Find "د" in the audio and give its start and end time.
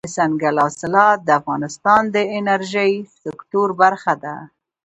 1.23-1.29, 2.15-2.17